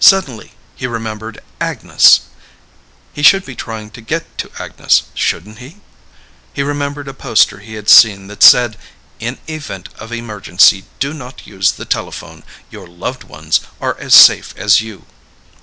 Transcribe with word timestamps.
Suddenly, 0.00 0.52
he 0.76 0.86
remembered 0.86 1.40
Agnes. 1.60 2.20
He 3.12 3.22
should 3.22 3.44
be 3.44 3.54
trying 3.54 3.90
to 3.90 4.00
get 4.00 4.38
to 4.38 4.50
Agnes, 4.58 5.02
shouldn't 5.12 5.58
he? 5.58 5.76
He 6.54 6.62
remembered 6.62 7.06
a 7.06 7.12
poster 7.12 7.58
he 7.58 7.74
had 7.74 7.90
seen 7.90 8.28
that 8.28 8.42
said, 8.42 8.78
"In 9.20 9.36
event 9.46 9.90
of 9.98 10.10
emergency 10.10 10.86
do 11.00 11.12
not 11.12 11.46
use 11.46 11.72
the 11.72 11.84
telephone, 11.84 12.44
your 12.70 12.86
loved 12.86 13.24
ones 13.24 13.60
are 13.78 13.98
as 13.98 14.14
safe 14.14 14.54
as 14.56 14.80
you." 14.80 15.04